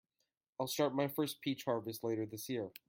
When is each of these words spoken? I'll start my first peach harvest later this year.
I'll 0.59 0.67
start 0.67 0.95
my 0.95 1.07
first 1.07 1.41
peach 1.41 1.63
harvest 1.65 2.03
later 2.03 2.25
this 2.25 2.49
year. 2.49 2.71